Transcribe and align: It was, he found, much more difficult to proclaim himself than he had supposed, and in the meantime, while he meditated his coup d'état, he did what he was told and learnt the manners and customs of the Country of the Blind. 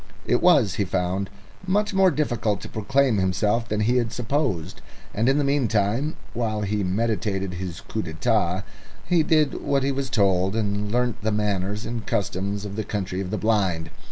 It 0.25 0.41
was, 0.41 0.73
he 0.77 0.83
found, 0.83 1.29
much 1.67 1.93
more 1.93 2.09
difficult 2.09 2.59
to 2.61 2.67
proclaim 2.69 3.17
himself 3.17 3.69
than 3.69 3.81
he 3.81 3.97
had 3.97 4.11
supposed, 4.11 4.81
and 5.13 5.29
in 5.29 5.37
the 5.37 5.43
meantime, 5.43 6.15
while 6.33 6.61
he 6.63 6.83
meditated 6.83 7.53
his 7.53 7.81
coup 7.81 8.01
d'état, 8.01 8.63
he 9.05 9.21
did 9.21 9.61
what 9.61 9.83
he 9.83 9.91
was 9.91 10.09
told 10.09 10.55
and 10.55 10.91
learnt 10.91 11.21
the 11.21 11.31
manners 11.31 11.85
and 11.85 12.07
customs 12.07 12.65
of 12.65 12.77
the 12.77 12.83
Country 12.83 13.21
of 13.21 13.29
the 13.29 13.37
Blind. 13.37 13.91